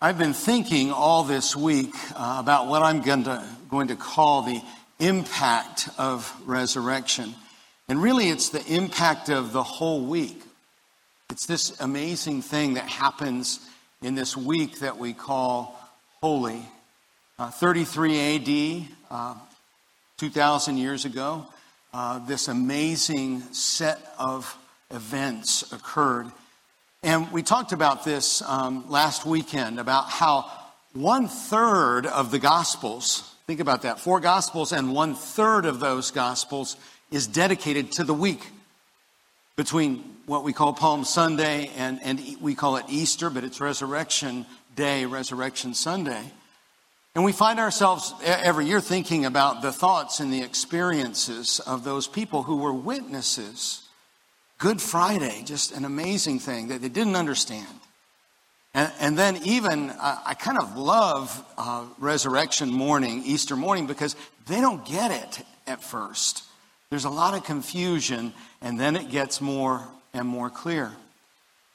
I've 0.00 0.16
been 0.16 0.32
thinking 0.32 0.92
all 0.92 1.24
this 1.24 1.56
week 1.56 1.92
uh, 2.14 2.36
about 2.38 2.68
what 2.68 2.82
I'm 2.82 3.02
going 3.02 3.24
to, 3.24 3.44
going 3.68 3.88
to 3.88 3.96
call 3.96 4.42
the 4.42 4.62
impact 5.00 5.88
of 5.98 6.32
resurrection. 6.46 7.34
And 7.88 8.00
really, 8.00 8.28
it's 8.28 8.50
the 8.50 8.64
impact 8.64 9.28
of 9.28 9.52
the 9.52 9.64
whole 9.64 10.02
week. 10.02 10.40
It's 11.30 11.46
this 11.46 11.80
amazing 11.80 12.42
thing 12.42 12.74
that 12.74 12.84
happens 12.84 13.58
in 14.00 14.14
this 14.14 14.36
week 14.36 14.78
that 14.80 14.98
we 14.98 15.14
call 15.14 15.76
holy. 16.22 16.62
Uh, 17.36 17.50
33 17.50 18.36
AD, 18.36 18.88
uh, 19.10 19.34
2,000 20.18 20.76
years 20.76 21.06
ago, 21.06 21.44
uh, 21.92 22.20
this 22.20 22.46
amazing 22.46 23.40
set 23.52 23.98
of 24.16 24.56
events 24.92 25.72
occurred. 25.72 26.30
And 27.02 27.30
we 27.30 27.44
talked 27.44 27.72
about 27.72 28.04
this 28.04 28.42
um, 28.42 28.90
last 28.90 29.24
weekend 29.24 29.78
about 29.78 30.08
how 30.08 30.50
one 30.94 31.28
third 31.28 32.06
of 32.06 32.32
the 32.32 32.40
Gospels, 32.40 33.22
think 33.46 33.60
about 33.60 33.82
that, 33.82 34.00
four 34.00 34.18
Gospels, 34.18 34.72
and 34.72 34.92
one 34.92 35.14
third 35.14 35.64
of 35.64 35.78
those 35.78 36.10
Gospels 36.10 36.76
is 37.12 37.28
dedicated 37.28 37.92
to 37.92 38.04
the 38.04 38.14
week 38.14 38.44
between 39.54 39.98
what 40.26 40.42
we 40.42 40.52
call 40.52 40.72
Palm 40.72 41.04
Sunday 41.04 41.70
and, 41.76 42.00
and 42.02 42.20
we 42.40 42.56
call 42.56 42.76
it 42.76 42.86
Easter, 42.88 43.30
but 43.30 43.44
it's 43.44 43.60
Resurrection 43.60 44.44
Day, 44.74 45.06
Resurrection 45.06 45.74
Sunday. 45.74 46.32
And 47.14 47.24
we 47.24 47.32
find 47.32 47.60
ourselves 47.60 48.12
every 48.24 48.66
year 48.66 48.80
thinking 48.80 49.24
about 49.24 49.62
the 49.62 49.72
thoughts 49.72 50.18
and 50.18 50.32
the 50.32 50.42
experiences 50.42 51.60
of 51.60 51.84
those 51.84 52.08
people 52.08 52.42
who 52.42 52.56
were 52.56 52.72
witnesses 52.72 53.87
Good 54.58 54.82
Friday, 54.82 55.42
just 55.44 55.72
an 55.72 55.84
amazing 55.84 56.40
thing 56.40 56.68
that 56.68 56.82
they 56.82 56.88
didn't 56.88 57.14
understand. 57.14 57.66
And, 58.74 58.92
and 58.98 59.18
then, 59.18 59.36
even, 59.44 59.90
uh, 59.90 60.18
I 60.26 60.34
kind 60.34 60.58
of 60.58 60.76
love 60.76 61.44
uh, 61.56 61.84
resurrection 61.98 62.70
morning, 62.70 63.22
Easter 63.24 63.56
morning, 63.56 63.86
because 63.86 64.16
they 64.46 64.60
don't 64.60 64.84
get 64.84 65.12
it 65.12 65.46
at 65.68 65.82
first. 65.82 66.42
There's 66.90 67.04
a 67.04 67.10
lot 67.10 67.34
of 67.34 67.44
confusion, 67.44 68.32
and 68.60 68.78
then 68.78 68.96
it 68.96 69.10
gets 69.10 69.40
more 69.40 69.86
and 70.12 70.26
more 70.26 70.50
clear. 70.50 70.92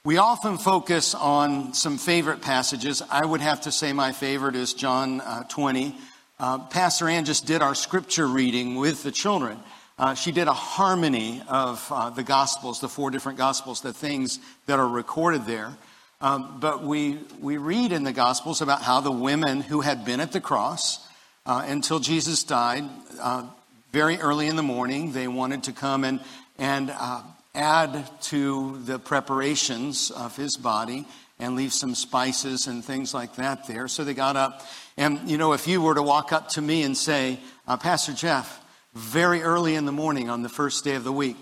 We 0.03 0.17
often 0.17 0.57
focus 0.57 1.15
on 1.15 1.73
some 1.73 1.97
favorite 1.97 2.41
passages. 2.41 3.01
I 3.09 3.25
would 3.25 3.39
have 3.39 3.61
to 3.61 3.71
say 3.71 3.93
my 3.93 4.11
favorite 4.11 4.55
is 4.55 4.73
John 4.73 5.21
uh, 5.21 5.43
20. 5.43 5.95
Uh, 6.37 6.59
Pastor 6.67 7.07
Ann 7.07 7.23
just 7.23 7.45
did 7.45 7.61
our 7.61 7.75
scripture 7.75 8.27
reading 8.27 8.75
with 8.75 9.03
the 9.03 9.11
children. 9.11 9.57
Uh, 9.97 10.15
she 10.15 10.31
did 10.31 10.47
a 10.47 10.53
harmony 10.53 11.41
of 11.47 11.85
uh, 11.91 12.09
the 12.09 12.23
Gospels, 12.23 12.81
the 12.81 12.89
four 12.89 13.11
different 13.11 13.37
Gospels, 13.37 13.81
the 13.81 13.93
things 13.93 14.39
that 14.65 14.79
are 14.79 14.87
recorded 14.87 15.45
there. 15.45 15.71
Um, 16.19 16.57
but 16.59 16.83
we, 16.83 17.19
we 17.39 17.57
read 17.57 17.91
in 17.91 18.03
the 18.03 18.13
Gospels 18.13 18.61
about 18.61 18.81
how 18.81 19.01
the 19.01 19.11
women 19.11 19.61
who 19.61 19.81
had 19.81 20.03
been 20.03 20.19
at 20.19 20.31
the 20.31 20.41
cross 20.41 21.05
uh, 21.45 21.63
until 21.67 21.99
Jesus 21.99 22.43
died, 22.43 22.85
uh, 23.21 23.45
very 23.91 24.17
early 24.17 24.47
in 24.47 24.55
the 24.55 24.63
morning, 24.63 25.11
they 25.11 25.27
wanted 25.27 25.63
to 25.63 25.73
come 25.73 26.03
and, 26.03 26.19
and 26.57 26.89
uh, 26.89 27.21
add 27.53 28.09
to 28.21 28.79
the 28.85 28.97
preparations 28.97 30.09
of 30.09 30.35
his 30.35 30.57
body 30.57 31.05
and 31.37 31.55
leave 31.55 31.73
some 31.73 31.93
spices 31.93 32.65
and 32.65 32.83
things 32.83 33.13
like 33.13 33.35
that 33.35 33.67
there. 33.67 33.87
So 33.87 34.03
they 34.03 34.15
got 34.15 34.37
up. 34.37 34.65
And, 34.97 35.29
you 35.29 35.37
know, 35.37 35.53
if 35.53 35.67
you 35.67 35.81
were 35.81 35.93
to 35.93 36.01
walk 36.01 36.31
up 36.31 36.49
to 36.49 36.61
me 36.61 36.83
and 36.83 36.97
say, 36.97 37.39
Pastor 37.67 38.13
Jeff, 38.13 38.62
very 38.93 39.41
early 39.41 39.75
in 39.75 39.85
the 39.85 39.91
morning 39.91 40.29
on 40.29 40.43
the 40.43 40.49
first 40.49 40.83
day 40.83 40.95
of 40.95 41.03
the 41.03 41.11
week. 41.11 41.37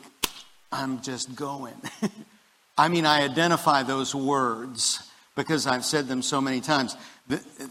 I'm 0.71 1.01
just 1.01 1.35
going. 1.35 1.75
I 2.77 2.87
mean, 2.87 3.05
I 3.05 3.23
identify 3.23 3.83
those 3.83 4.15
words 4.15 5.09
because 5.35 5.67
I've 5.67 5.85
said 5.85 6.07
them 6.07 6.21
so 6.21 6.39
many 6.39 6.61
times. 6.61 6.95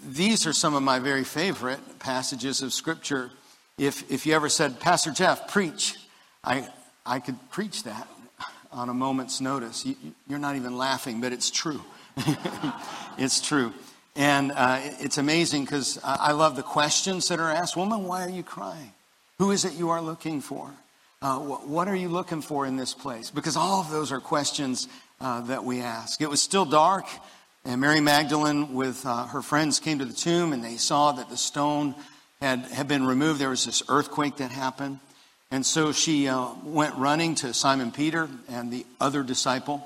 These 0.09 0.47
are 0.47 0.53
some 0.53 0.75
of 0.75 0.83
my 0.83 0.99
very 0.99 1.25
favorite 1.25 1.81
passages 1.99 2.63
of 2.63 2.73
Scripture. 2.73 3.31
If, 3.79 4.11
if 4.11 4.27
you 4.27 4.35
ever 4.35 4.49
said, 4.49 4.81
Pastor 4.81 5.11
Jeff, 5.11 5.51
preach, 5.51 5.97
I, 6.45 6.69
I 7.05 7.21
could 7.21 7.37
preach 7.51 7.85
that 7.85 8.07
on 8.73 8.89
a 8.89 8.95
moment's 8.95 9.41
notice. 9.41 9.85
You, 9.85 9.97
are 10.31 10.39
not 10.39 10.57
even 10.57 10.77
laughing, 10.77 11.21
but 11.21 11.33
it's 11.33 11.51
true. 11.51 11.83
it's 13.19 13.41
true. 13.41 13.73
And 14.17 14.53
uh, 14.53 14.81
it's 15.01 15.19
amazing 15.19 15.65
because 15.65 15.99
I 16.05 16.33
love 16.33 16.57
the 16.57 16.63
questions 16.63 17.29
that 17.29 17.41
are 17.41 17.51
asked. 17.51 17.77
Woman, 17.77 18.05
why 18.05 18.27
are 18.27 18.31
you 18.31 18.43
crying? 18.43 18.93
Who 19.41 19.53
is 19.53 19.65
it 19.65 19.73
you 19.73 19.89
are 19.89 20.03
looking 20.03 20.43
for? 20.43 20.71
Uh, 21.23 21.39
what 21.39 21.89
are 21.89 21.97
you 21.97 22.11
looking 22.11 22.43
for 22.43 22.67
in 22.67 22.77
this 22.77 22.93
place? 22.93 23.31
Because 23.31 23.57
all 23.57 23.81
of 23.81 23.91
those 23.91 24.13
are 24.13 24.21
questions 24.21 24.87
uh, 25.19 25.41
that 25.47 25.65
we 25.65 25.81
ask. 25.81 26.21
It 26.21 26.29
was 26.29 26.43
still 26.43 26.67
dark, 26.67 27.07
and 27.65 27.81
Mary 27.81 28.01
Magdalene 28.03 28.75
with 28.75 29.07
uh, 29.07 29.29
her 29.29 29.41
friends 29.41 29.81
came 29.81 29.99
to 30.01 30.05
the 30.05 30.13
tomb, 30.13 30.53
and 30.53 30.63
they 30.63 30.77
saw 30.77 31.13
that 31.13 31.31
the 31.31 31.39
stone 31.39 31.95
had, 32.43 32.67
had 32.67 32.87
been 32.87 33.07
removed. 33.07 33.41
There 33.41 33.49
was 33.49 33.65
this 33.65 33.83
earthquake 33.89 34.37
that 34.37 34.51
happened. 34.51 34.99
And 35.51 35.65
so 35.65 35.93
she 35.93 36.29
uh, 36.29 36.49
went 36.63 36.95
running 36.97 37.35
to 37.37 37.55
Simon 37.55 37.93
Peter 37.93 38.29
and 38.47 38.71
the 38.71 38.85
other 39.01 39.23
disciple. 39.23 39.83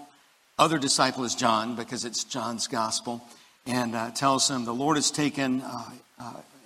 Other 0.58 0.78
disciple 0.78 1.22
is 1.22 1.36
John, 1.36 1.76
because 1.76 2.04
it's 2.04 2.24
John's 2.24 2.66
gospel, 2.66 3.22
and 3.66 3.94
uh, 3.94 4.10
tells 4.10 4.50
him, 4.50 4.64
The 4.64 4.74
Lord 4.74 4.96
has 4.96 5.12
taken 5.12 5.60
uh, 5.60 5.92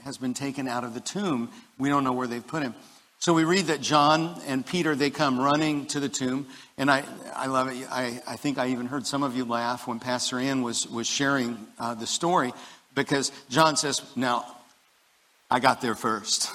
has 0.04 0.16
been 0.16 0.32
taken 0.32 0.66
out 0.66 0.84
of 0.84 0.94
the 0.94 1.00
tomb. 1.00 1.50
We 1.78 1.88
don't 1.88 2.04
know 2.04 2.12
where 2.12 2.26
they've 2.26 2.46
put 2.46 2.62
him. 2.62 2.74
So 3.20 3.34
we 3.34 3.44
read 3.44 3.66
that 3.66 3.80
John 3.80 4.40
and 4.46 4.64
Peter, 4.64 4.94
they 4.94 5.10
come 5.10 5.40
running 5.40 5.86
to 5.86 6.00
the 6.00 6.08
tomb. 6.08 6.46
And 6.76 6.90
I, 6.90 7.04
I 7.34 7.46
love 7.46 7.68
it. 7.68 7.86
I, 7.90 8.20
I 8.26 8.36
think 8.36 8.58
I 8.58 8.68
even 8.68 8.86
heard 8.86 9.06
some 9.06 9.24
of 9.24 9.36
you 9.36 9.44
laugh 9.44 9.88
when 9.88 9.98
Pastor 9.98 10.38
Ann 10.38 10.62
was, 10.62 10.86
was 10.86 11.06
sharing 11.06 11.66
uh, 11.80 11.94
the 11.94 12.06
story 12.06 12.52
because 12.94 13.32
John 13.48 13.76
says, 13.76 14.02
Now, 14.14 14.46
I 15.50 15.60
got 15.60 15.80
there 15.80 15.96
first. 15.96 16.52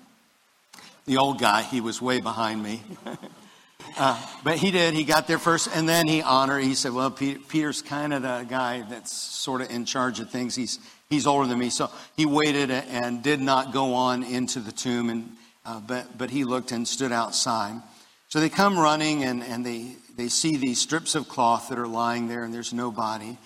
the 1.06 1.16
old 1.16 1.38
guy, 1.38 1.62
he 1.62 1.80
was 1.80 2.02
way 2.02 2.20
behind 2.20 2.62
me. 2.62 2.82
uh, 3.98 4.26
but 4.44 4.58
he 4.58 4.70
did. 4.70 4.94
He 4.94 5.04
got 5.04 5.26
there 5.26 5.38
first, 5.38 5.68
and 5.74 5.88
then 5.88 6.06
he 6.06 6.22
honored. 6.22 6.64
He 6.64 6.74
said, 6.74 6.92
"Well, 6.92 7.10
Peter's 7.10 7.82
kind 7.82 8.12
of 8.12 8.22
the 8.22 8.44
guy 8.48 8.82
that's 8.88 9.12
sort 9.12 9.60
of 9.60 9.70
in 9.70 9.84
charge 9.84 10.18
of 10.18 10.30
things. 10.30 10.54
He's 10.54 10.80
he's 11.08 11.26
older 11.26 11.48
than 11.48 11.58
me. 11.58 11.70
So 11.70 11.90
he 12.16 12.26
waited 12.26 12.70
and 12.70 13.22
did 13.22 13.40
not 13.40 13.72
go 13.72 13.94
on 13.94 14.22
into 14.22 14.60
the 14.60 14.72
tomb, 14.72 15.10
and, 15.10 15.30
uh, 15.64 15.80
but, 15.80 16.18
but 16.18 16.30
he 16.30 16.44
looked 16.44 16.72
and 16.72 16.86
stood 16.86 17.12
outside. 17.12 17.80
So 18.28 18.40
they 18.40 18.48
come 18.48 18.78
running 18.78 19.24
and, 19.24 19.42
and 19.42 19.64
they, 19.64 19.92
they 20.16 20.28
see 20.28 20.56
these 20.56 20.80
strips 20.80 21.14
of 21.14 21.28
cloth 21.28 21.68
that 21.68 21.78
are 21.78 21.86
lying 21.86 22.28
there, 22.28 22.44
and 22.44 22.52
there's 22.52 22.72
no 22.72 22.90
body. 22.90 23.38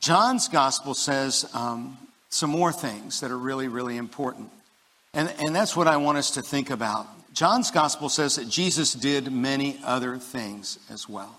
John's 0.00 0.48
gospel 0.48 0.94
says 0.94 1.48
um, 1.54 1.96
some 2.30 2.50
more 2.50 2.72
things 2.72 3.20
that 3.20 3.30
are 3.30 3.38
really, 3.38 3.68
really 3.68 3.96
important. 3.96 4.50
And, 5.14 5.32
and 5.40 5.54
that's 5.54 5.76
what 5.76 5.86
I 5.86 5.96
want 5.96 6.18
us 6.18 6.32
to 6.32 6.42
think 6.42 6.70
about. 6.70 7.06
John's 7.32 7.70
gospel 7.70 8.08
says 8.08 8.36
that 8.36 8.48
Jesus 8.48 8.92
did 8.92 9.32
many 9.32 9.78
other 9.84 10.18
things 10.18 10.78
as 10.90 11.08
well. 11.08 11.38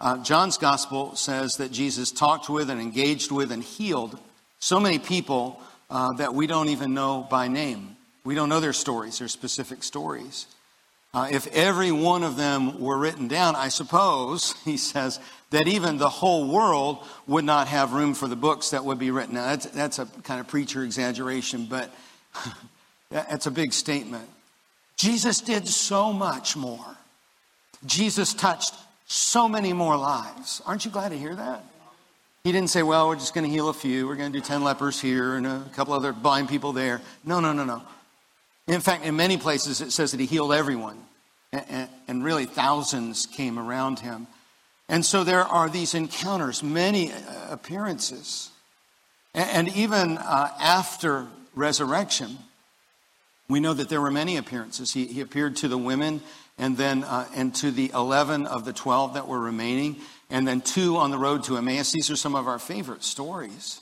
Uh, 0.00 0.22
John's 0.22 0.58
gospel 0.58 1.16
says 1.16 1.56
that 1.56 1.72
Jesus 1.72 2.12
talked 2.12 2.48
with 2.48 2.70
and 2.70 2.80
engaged 2.80 3.32
with 3.32 3.50
and 3.50 3.62
healed 3.62 4.18
so 4.60 4.78
many 4.78 4.98
people 4.98 5.60
uh, 5.90 6.12
that 6.18 6.34
we 6.34 6.46
don't 6.46 6.68
even 6.68 6.94
know 6.94 7.26
by 7.28 7.48
name. 7.48 7.96
We 8.24 8.34
don't 8.34 8.48
know 8.48 8.60
their 8.60 8.72
stories, 8.72 9.18
their 9.18 9.28
specific 9.28 9.82
stories. 9.82 10.46
Uh, 11.14 11.28
if 11.32 11.46
every 11.48 11.90
one 11.90 12.22
of 12.22 12.36
them 12.36 12.80
were 12.80 12.98
written 12.98 13.26
down, 13.26 13.56
I 13.56 13.68
suppose, 13.68 14.52
he 14.64 14.76
says, 14.76 15.18
that 15.50 15.66
even 15.66 15.96
the 15.96 16.10
whole 16.10 16.46
world 16.46 16.98
would 17.26 17.44
not 17.44 17.68
have 17.68 17.94
room 17.94 18.14
for 18.14 18.28
the 18.28 18.36
books 18.36 18.70
that 18.70 18.84
would 18.84 18.98
be 18.98 19.10
written. 19.10 19.34
Now, 19.34 19.46
that's, 19.46 19.66
that's 19.66 19.98
a 19.98 20.06
kind 20.06 20.40
of 20.40 20.46
preacher 20.46 20.84
exaggeration, 20.84 21.66
but 21.66 21.90
that's 23.10 23.46
a 23.46 23.50
big 23.50 23.72
statement. 23.72 24.28
Jesus 24.96 25.40
did 25.40 25.66
so 25.66 26.12
much 26.12 26.56
more. 26.56 26.96
Jesus 27.86 28.34
touched 28.34 28.74
so 29.08 29.48
many 29.48 29.72
more 29.72 29.96
lives. 29.96 30.62
Aren't 30.66 30.84
you 30.84 30.90
glad 30.90 31.08
to 31.08 31.18
hear 31.18 31.34
that? 31.34 31.64
He 32.44 32.52
didn't 32.52 32.70
say, 32.70 32.82
well, 32.82 33.08
we're 33.08 33.16
just 33.16 33.34
going 33.34 33.44
to 33.44 33.50
heal 33.50 33.68
a 33.68 33.74
few. 33.74 34.06
We're 34.06 34.16
going 34.16 34.32
to 34.32 34.38
do 34.38 34.44
10 34.44 34.62
lepers 34.62 35.00
here 35.00 35.34
and 35.34 35.46
a 35.46 35.64
couple 35.74 35.94
other 35.94 36.12
blind 36.12 36.48
people 36.48 36.72
there. 36.72 37.00
No, 37.24 37.40
no, 37.40 37.52
no, 37.52 37.64
no. 37.64 37.82
In 38.68 38.80
fact, 38.80 39.04
in 39.04 39.16
many 39.16 39.38
places 39.38 39.80
it 39.80 39.90
says 39.90 40.12
that 40.12 40.20
he 40.20 40.26
healed 40.26 40.52
everyone. 40.52 40.98
And 41.52 42.22
really, 42.22 42.44
thousands 42.44 43.26
came 43.26 43.58
around 43.58 43.98
him. 43.98 44.26
And 44.88 45.04
so 45.04 45.24
there 45.24 45.42
are 45.42 45.68
these 45.68 45.94
encounters, 45.94 46.62
many 46.62 47.10
uh, 47.10 47.16
appearances. 47.50 48.50
And 49.34 49.68
even 49.68 50.18
uh, 50.18 50.50
after 50.60 51.26
resurrection, 51.54 52.38
we 53.48 53.60
know 53.60 53.72
that 53.72 53.88
there 53.88 54.00
were 54.00 54.10
many 54.10 54.36
appearances. 54.36 54.92
He, 54.92 55.06
he 55.06 55.22
appeared 55.22 55.56
to 55.56 55.68
the 55.68 55.78
women 55.78 56.20
and 56.58 56.76
then 56.76 57.04
uh, 57.04 57.26
and 57.34 57.54
to 57.56 57.70
the 57.70 57.90
11 57.94 58.46
of 58.46 58.64
the 58.64 58.72
12 58.72 59.14
that 59.14 59.28
were 59.28 59.38
remaining, 59.38 59.96
and 60.30 60.46
then 60.46 60.60
two 60.60 60.96
on 60.96 61.10
the 61.10 61.18
road 61.18 61.44
to 61.44 61.56
Emmaus. 61.56 61.92
These 61.92 62.10
are 62.10 62.16
some 62.16 62.34
of 62.34 62.46
our 62.46 62.58
favorite 62.58 63.04
stories, 63.04 63.80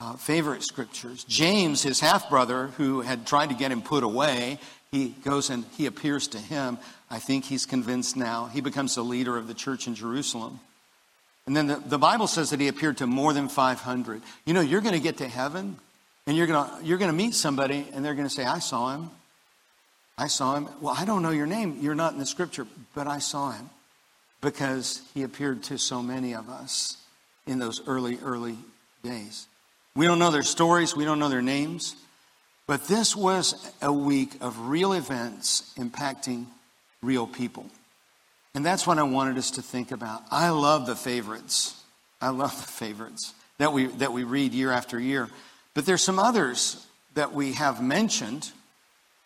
uh, 0.00 0.14
favorite 0.14 0.62
scriptures. 0.62 1.24
James, 1.24 1.82
his 1.82 2.00
half 2.00 2.28
brother, 2.28 2.68
who 2.78 3.02
had 3.02 3.26
tried 3.26 3.50
to 3.50 3.54
get 3.54 3.70
him 3.70 3.82
put 3.82 4.02
away, 4.02 4.58
he 4.90 5.14
goes 5.24 5.50
and 5.50 5.64
he 5.76 5.86
appears 5.86 6.28
to 6.28 6.38
him. 6.38 6.78
I 7.10 7.18
think 7.18 7.44
he's 7.44 7.66
convinced 7.66 8.16
now. 8.16 8.46
He 8.46 8.60
becomes 8.60 8.94
the 8.94 9.02
leader 9.02 9.36
of 9.36 9.46
the 9.46 9.54
church 9.54 9.86
in 9.86 9.94
Jerusalem. 9.94 10.60
And 11.46 11.56
then 11.56 11.66
the, 11.66 11.76
the 11.76 11.98
Bible 11.98 12.26
says 12.26 12.50
that 12.50 12.60
he 12.60 12.68
appeared 12.68 12.98
to 12.98 13.06
more 13.06 13.32
than 13.32 13.48
500. 13.48 14.20
You 14.44 14.54
know, 14.54 14.60
you're 14.60 14.82
going 14.82 14.94
to 14.94 15.00
get 15.00 15.18
to 15.18 15.28
heaven 15.28 15.78
and 16.26 16.36
you're 16.36 16.46
going 16.46 16.68
to, 16.68 16.84
you're 16.84 16.98
going 16.98 17.10
to 17.10 17.16
meet 17.16 17.34
somebody 17.34 17.86
and 17.92 18.04
they're 18.04 18.14
going 18.14 18.28
to 18.28 18.34
say, 18.34 18.44
I 18.44 18.58
saw 18.58 18.94
him. 18.94 19.10
I 20.18 20.26
saw 20.26 20.56
him. 20.56 20.68
Well, 20.80 20.94
I 20.98 21.04
don't 21.04 21.22
know 21.22 21.30
your 21.30 21.46
name. 21.46 21.78
You're 21.80 21.94
not 21.94 22.12
in 22.12 22.18
the 22.18 22.26
scripture, 22.26 22.66
but 22.94 23.06
I 23.06 23.18
saw 23.20 23.52
him 23.52 23.70
because 24.40 25.00
he 25.14 25.22
appeared 25.22 25.62
to 25.64 25.78
so 25.78 26.02
many 26.02 26.34
of 26.34 26.50
us 26.50 26.96
in 27.46 27.58
those 27.58 27.86
early, 27.86 28.18
early 28.22 28.56
days. 29.02 29.46
We 29.94 30.06
don't 30.06 30.18
know 30.18 30.30
their 30.30 30.42
stories, 30.42 30.94
we 30.94 31.04
don't 31.04 31.18
know 31.18 31.28
their 31.28 31.42
names, 31.42 31.96
but 32.66 32.86
this 32.86 33.16
was 33.16 33.72
a 33.80 33.92
week 33.92 34.36
of 34.40 34.68
real 34.68 34.92
events 34.92 35.72
impacting 35.76 36.46
real 37.02 37.26
people. 37.26 37.66
And 38.54 38.64
that's 38.64 38.86
what 38.86 38.98
I 38.98 39.04
wanted 39.04 39.38
us 39.38 39.52
to 39.52 39.62
think 39.62 39.92
about. 39.92 40.22
I 40.30 40.50
love 40.50 40.86
the 40.86 40.96
favorites. 40.96 41.80
I 42.20 42.30
love 42.30 42.56
the 42.56 42.70
favorites 42.70 43.34
that 43.58 43.72
we, 43.72 43.86
that 43.86 44.12
we 44.12 44.24
read 44.24 44.52
year 44.52 44.72
after 44.72 44.98
year. 44.98 45.28
But 45.74 45.86
there's 45.86 46.02
some 46.02 46.18
others 46.18 46.84
that 47.14 47.32
we 47.32 47.52
have 47.52 47.82
mentioned 47.82 48.50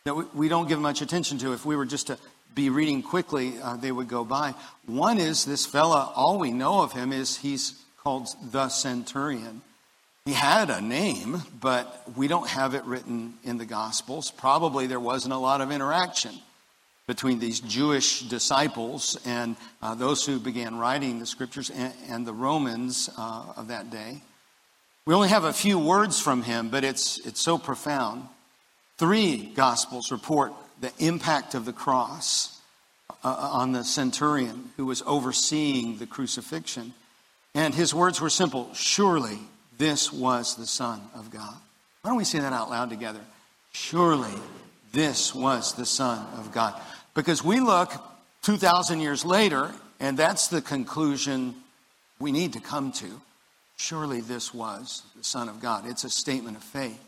that 0.05 0.35
we, 0.35 0.49
don't 0.49 0.69
give 0.69 0.81
much 0.81 1.01
attention 1.01 1.39
to. 1.39 1.53
If 1.53 1.65
we 1.65 1.77
were 1.77 1.87
just 1.87 2.09
to 2.09 2.19
be 2.55 2.71
reading 2.71 3.03
quickly, 3.03 3.55
uh, 3.63 3.77
they 3.77 3.93
would 3.93 4.09
go 4.09 4.25
by. 4.25 4.55
One 4.87 5.19
is 5.19 5.45
this 5.45 5.65
fella, 5.65 6.13
all 6.17 6.39
we 6.39 6.51
know 6.51 6.83
of 6.83 6.93
him 6.93 7.13
is 7.13 7.37
he's 7.37 7.81
called 8.03 8.29
the 8.51 8.69
centurion. 8.69 9.63
He 10.25 10.33
had 10.33 10.71
a 10.71 10.81
name, 10.81 11.43
but 11.61 12.03
we 12.17 12.27
don't 12.27 12.49
have 12.49 12.75
it 12.75 12.85
written 12.85 13.35
in 13.45 13.59
the 13.59 13.65
Gospels. 13.65 14.33
Probably 14.33 14.89
there 14.89 15.01
wasn't 15.01 15.35
a 15.35 15.39
lot 15.39 15.61
of 15.61 15.71
interaction 15.71 16.33
between 17.07 17.39
these 17.39 17.61
Jewish 17.61 18.23
disciples 18.23 19.17
and 19.25 19.57
uh, 19.83 19.95
those 19.95 20.27
who 20.27 20.39
began 20.41 20.79
writing 20.79 21.21
the 21.21 21.27
scriptures 21.27 21.71
and, 21.71 21.93
and 22.09 22.27
the 22.27 22.33
Romans 22.33 23.09
uh, 23.17 23.53
of 23.57 23.69
that 23.69 23.91
day. 23.91 24.21
We 25.07 25.15
only 25.15 25.29
have 25.29 25.45
a 25.45 25.53
few 25.53 25.79
words 25.79 26.21
from 26.21 26.43
him, 26.43 26.71
but 26.71 26.85
it's, 26.85 27.19
it's 27.27 27.41
so 27.41 27.59
profound. 27.59 28.29
Three 28.99 29.53
Gospels 29.55 30.13
report 30.13 30.53
the 30.81 30.93
impact 30.99 31.55
of 31.55 31.65
the 31.65 31.73
cross 31.73 32.61
uh, 33.25 33.29
uh, 33.29 33.49
on 33.53 33.73
the 33.73 33.85
centurion 33.85 34.71
who 34.77 34.87
was 34.87 35.03
overseeing 35.07 35.99
the 35.99 36.07
crucifixion. 36.07 36.93
And 37.55 37.75
his 37.75 37.95
words 37.95 38.21
were 38.21 38.31
simple 38.31 38.73
Surely 38.75 39.39
this 39.79 40.13
was 40.13 40.57
the 40.57 40.67
Son 40.67 41.01
of 41.15 41.31
God. 41.31 41.55
Why 42.03 42.11
don't 42.11 42.17
we 42.17 42.25
say 42.25 42.41
that 42.41 42.53
out 42.53 42.71
loud 42.71 42.91
together? 42.91 43.21
Surely 43.73 44.35
this 44.93 45.35
was 45.35 45.75
the 45.75 45.87
Son 45.87 46.27
of 46.39 46.53
God. 46.53 46.81
Because 47.15 47.45
we 47.45 47.61
look 47.61 47.93
2,000 48.43 49.01
years 49.01 49.25
later, 49.25 49.71
and 50.01 50.19
that's 50.19 50.49
the 50.49 50.61
conclusion 50.61 51.55
we 52.19 52.33
need 52.33 52.55
to 52.55 52.61
come 52.61 52.93
to. 52.93 53.21
Surely 53.77 54.21
this 54.21 54.53
was 54.53 55.03
the 55.17 55.25
Son 55.25 55.49
of 55.49 55.61
God. 55.61 55.87
It's 55.87 56.05
a 56.05 56.11
statement 56.11 56.57
of 56.57 56.63
faith. 56.63 57.01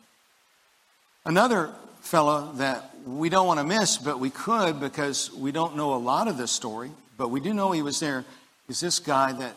Another 1.27 1.71
fellow 2.03 2.53
that 2.57 2.91
we 3.07 3.31
don't 3.31 3.47
want 3.47 3.59
to 3.59 3.65
miss, 3.65 3.97
but 3.97 4.21
we 4.21 4.29
could 4.29 4.79
because 4.79 5.33
we 5.33 5.53
don't 5.53 5.75
know 5.75 5.95
a 5.95 5.97
lot 5.97 6.29
of 6.29 6.37
this 6.37 6.51
story, 6.51 6.91
but 7.17 7.31
we 7.31 7.41
do 7.41 7.55
know 7.55 7.73
he 7.73 7.81
was 7.81 7.99
there, 7.99 8.27
is 8.69 8.79
this 8.81 8.99
guy 8.99 9.33
that 9.33 9.57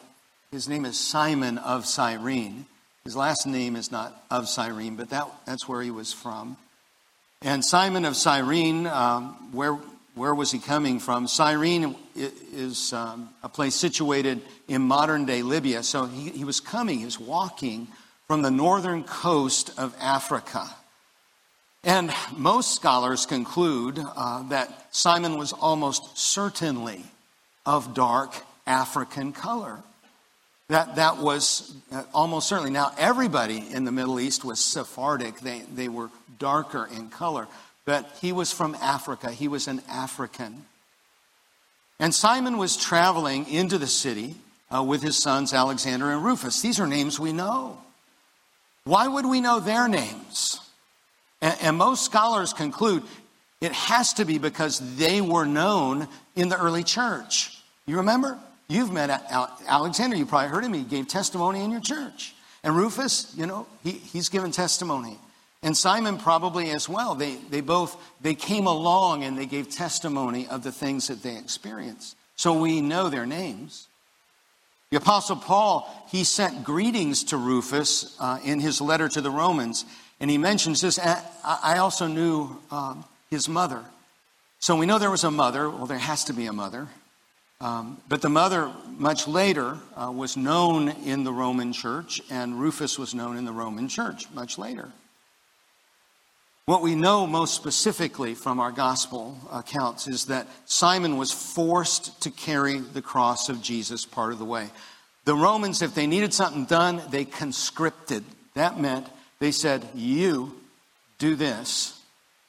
his 0.50 0.69
name 0.69 0.86
is 0.86 0.98
Simon 0.98 1.58
of 1.58 1.86
Cyrene. 1.86 2.66
His 3.04 3.18
last 3.18 3.46
name 3.46 3.75
is 3.75 3.92
not 3.92 4.24
of 4.31 4.48
Cyrene, 4.48 4.96
but 4.96 5.10
that, 5.10 5.28
that's 5.46 5.68
where 5.68 5.81
he 5.81 5.92
was 5.92 6.14
from. 6.14 6.56
And 7.42 7.64
Simon 7.64 8.06
of 8.06 8.16
Cyrene, 8.16 8.88
um, 8.88 9.52
where, 9.52 9.74
where 10.16 10.34
was 10.34 10.52
he 10.52 10.60
coming 10.60 11.00
from? 11.00 11.28
Cyrene 11.28 11.98
is 12.16 12.94
um, 12.94 13.30
a 13.44 13.50
place 13.50 13.75
situated 13.75 14.42
in 14.69 14.84
modern 14.84 15.25
day 15.25 15.42
Libya. 15.42 15.84
So 15.84 16.06
he, 16.06 16.30
he 16.30 16.46
was 16.46 16.62
coming, 16.62 17.00
he 17.00 17.06
was 17.06 17.19
walking 17.19 17.90
from 18.25 18.42
the 18.42 18.52
northern 18.52 19.04
coast 19.04 19.72
of 19.78 19.94
Africa. 20.00 20.69
And 21.88 22.12
most 22.36 22.75
scholars 22.75 23.25
conclude 23.25 23.98
uh, 23.98 24.44
that 24.50 24.94
Simon 24.94 25.38
was 25.38 25.54
almost 25.54 26.18
certainly 26.18 27.01
of 27.66 27.94
dark 27.94 28.36
African 28.68 29.31
color. 29.31 29.80
That, 30.68 30.98
that 30.98 31.19
was 31.19 31.74
uh, 31.94 32.04
almost 32.13 32.50
certainly. 32.50 32.72
Now, 32.72 32.92
everybody 32.98 33.63
in 33.72 33.86
the 33.86 33.94
Middle 33.94 34.19
East 34.19 34.44
was 34.44 34.60
Sephardic, 34.60 35.39
they, 35.39 35.62
they 35.74 35.88
were 35.88 36.10
darker 36.39 36.89
in 36.94 37.07
color. 37.07 37.48
But 37.86 38.18
he 38.19 38.33
was 38.33 38.51
from 38.51 38.75
Africa, 38.75 39.31
he 39.31 39.48
was 39.48 39.69
an 39.69 39.81
African. 39.88 40.66
And 42.01 42.13
Simon 42.13 42.57
was 42.57 42.75
traveling 42.75 43.50
into 43.50 43.78
the 43.78 43.88
city 43.88 44.36
uh, 44.75 44.83
with 44.83 45.01
his 45.01 45.16
sons 45.16 45.54
Alexander 45.54 46.12
and 46.12 46.22
Rufus. 46.22 46.62
These 46.62 46.81
are 46.81 46.88
names 46.88 47.18
we 47.18 47.31
know. 47.31 47.78
Why 48.83 49.07
would 49.07 49.25
we 49.25 49.40
know 49.40 49.62
their 49.62 49.88
names? 49.88 50.60
And, 51.42 51.57
and 51.62 51.78
most 51.78 52.06
scholars 52.06 52.54
conclude 52.54 53.04
it 53.62 53.72
has 53.72 54.13
to 54.13 54.25
be 54.25 54.38
because 54.38 54.98
they 54.98 55.22
were 55.22 55.45
known 55.45 56.07
in 56.36 56.50
the 56.50 56.57
early 56.57 56.84
church. 56.84 57.57
You 57.86 57.98
remember? 57.98 58.38
You've 58.68 58.92
met 58.92 59.10
Alexander, 59.68 60.16
you 60.16 60.25
probably 60.25 60.50
heard 60.50 60.63
him. 60.63 60.74
He 60.74 60.84
gave 60.84 61.07
testimony 61.07 61.63
in 61.63 61.72
your 61.72 61.81
church. 61.81 62.36
And 62.63 62.75
Rufus, 62.75 63.34
you 63.36 63.45
know, 63.45 63.66
he, 63.84 63.92
he's 63.92 64.30
given 64.30 64.51
testimony. 64.51 65.18
And 65.63 65.75
Simon 65.75 66.18
probably 66.18 66.69
as 66.72 66.88
well. 66.88 67.16
They, 67.16 67.36
they 67.50 67.62
both 67.62 67.98
they 68.22 68.36
came 68.36 68.68
along 68.68 69.24
and 69.24 69.38
they 69.38 69.45
gave 69.45 69.69
testimony 69.69 70.48
of 70.48 70.63
the 70.63 70.72
things 70.72 71.07
that 71.07 71.24
they 71.24 71.38
experienced. 71.38 72.16
So 72.36 72.60
we 72.60 72.81
know 72.81 73.10
their 73.10 73.25
names. 73.25 73.88
The 74.92 74.98
Apostle 74.98 75.38
Paul, 75.38 75.90
he 76.10 76.24
sent 76.24 76.63
greetings 76.63 77.25
to 77.25 77.38
Rufus 77.38 78.16
uh, 78.19 78.40
in 78.44 78.60
his 78.60 78.80
letter 78.80 79.10
to 79.10 79.22
the 79.22 79.31
Romans. 79.31 79.86
And 80.19 80.31
he 80.31 80.38
mentions 80.38 80.81
this. 80.81 81.00
I 81.00 81.78
also 81.78 82.08
knew 82.08 82.58
um, 82.72 83.06
his 83.30 83.48
mother. 83.48 83.84
So 84.60 84.75
we 84.75 84.86
know 84.86 84.98
there 84.98 85.12
was 85.12 85.24
a 85.24 85.31
mother. 85.31 85.69
Well, 85.69 85.86
there 85.86 85.98
has 85.98 86.24
to 86.25 86.34
be 86.34 86.48
a 86.48 86.54
mother. 86.54 86.88
Um, 87.60 88.02
but 88.08 88.22
the 88.22 88.30
mother, 88.30 88.72
much 88.98 89.28
later, 89.28 89.78
uh, 89.96 90.12
was 90.12 90.38
known 90.38 90.90
in 90.90 91.24
the 91.24 91.34
Roman 91.34 91.74
church, 91.74 92.22
and 92.30 92.60
Rufus 92.60 93.00
was 93.00 93.16
known 93.16 93.38
in 93.38 93.46
the 93.46 93.52
Roman 93.52 93.88
church 93.88 94.30
much 94.31 94.58
later. 94.60 94.90
What 96.66 96.81
we 96.81 96.96
know 96.96 97.25
most 97.25 97.56
specifically 97.56 98.36
from 98.36 98.60
our 98.60 98.72
gospel 98.72 99.38
accounts 99.52 100.08
is 100.08 100.25
that 100.25 100.48
Simon 100.66 101.18
was 101.18 101.31
forced 101.31 102.22
to 102.24 102.30
carry 102.30 102.80
the 102.80 103.02
cross 103.02 103.50
of 103.50 103.62
Jesus 103.62 104.06
part 104.06 104.33
of 104.33 104.40
the 104.40 104.45
way. 104.45 104.69
The 105.26 105.33
Romans, 105.33 105.81
if 105.81 105.95
they 105.95 106.07
needed 106.07 106.33
something 106.33 106.66
done, 106.66 107.02
they 107.09 107.26
conscripted. 107.26 108.24
That 108.54 108.80
meant 108.80 109.07
they 109.39 109.51
said, 109.51 109.87
You 109.94 110.56
do 111.17 111.35
this. 111.35 111.99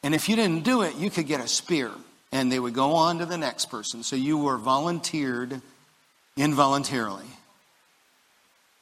And 0.02 0.14
if 0.14 0.28
you 0.28 0.36
didn't 0.36 0.64
do 0.64 0.82
it, 0.82 0.94
you 0.96 1.10
could 1.10 1.26
get 1.26 1.40
a 1.40 1.48
spear 1.48 1.90
and 2.30 2.52
they 2.52 2.60
would 2.60 2.74
go 2.74 2.92
on 2.92 3.18
to 3.18 3.26
the 3.26 3.38
next 3.38 3.66
person. 3.66 4.02
So 4.02 4.16
you 4.16 4.38
were 4.38 4.58
volunteered 4.58 5.60
involuntarily. 6.36 7.26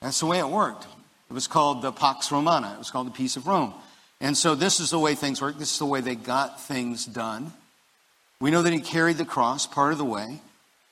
That's 0.01 0.21
the 0.21 0.27
way 0.27 0.39
it 0.39 0.49
worked. 0.49 0.87
It 1.31 1.33
was 1.33 1.47
called 1.47 1.83
the 1.83 1.93
Pax 1.93 2.31
Romana, 2.31 2.73
it 2.75 2.79
was 2.79 2.91
called 2.91 3.09
the 3.09 3.13
Peace 3.13 3.37
of 3.37 3.47
Rome. 3.47 3.75
And 4.21 4.37
so 4.37 4.55
this 4.55 4.81
is 4.81 4.91
the 4.91 4.99
way 4.99 5.15
things 5.15 5.43
work. 5.43 5.59
This 5.59 5.73
is 5.73 5.79
the 5.79 5.87
way 5.87 6.01
they 6.01 6.15
got 6.15 6.61
things 6.61 7.05
done. 7.05 7.53
We 8.41 8.51
know 8.51 8.63
that 8.63 8.73
he 8.73 8.81
carried 8.81 9.19
the 9.19 9.25
cross 9.25 9.67
part 9.67 9.93
of 9.93 9.99
the 9.99 10.05
way. 10.05 10.41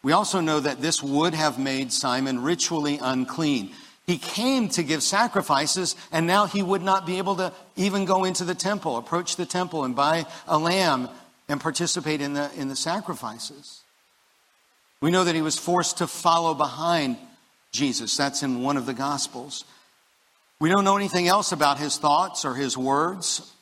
We 0.02 0.12
also 0.12 0.40
know 0.40 0.60
that 0.60 0.82
this 0.82 1.02
would 1.02 1.32
have 1.32 1.58
made 1.58 1.90
Simon 1.90 2.42
ritually 2.42 2.98
unclean. 3.00 3.70
He 4.06 4.18
came 4.18 4.68
to 4.70 4.82
give 4.82 5.02
sacrifices, 5.02 5.96
and 6.12 6.26
now 6.26 6.46
he 6.46 6.62
would 6.62 6.82
not 6.82 7.06
be 7.06 7.18
able 7.18 7.36
to 7.36 7.52
even 7.76 8.04
go 8.04 8.24
into 8.24 8.44
the 8.44 8.54
temple, 8.54 8.98
approach 8.98 9.36
the 9.36 9.46
temple, 9.46 9.84
and 9.84 9.96
buy 9.96 10.26
a 10.46 10.58
lamb 10.58 11.08
and 11.48 11.60
participate 11.60 12.20
in 12.20 12.34
the, 12.34 12.50
in 12.54 12.68
the 12.68 12.76
sacrifices. 12.76 13.80
We 15.00 15.10
know 15.10 15.24
that 15.24 15.34
he 15.34 15.42
was 15.42 15.58
forced 15.58 15.98
to 15.98 16.06
follow 16.06 16.54
behind 16.54 17.16
Jesus. 17.72 18.16
That's 18.16 18.42
in 18.42 18.62
one 18.62 18.76
of 18.76 18.86
the 18.86 18.94
Gospels. 18.94 19.64
We 20.60 20.68
don't 20.68 20.84
know 20.84 20.96
anything 20.96 21.26
else 21.26 21.52
about 21.52 21.78
his 21.78 21.96
thoughts 21.96 22.44
or 22.44 22.54
his 22.54 22.76
words, 22.76 23.52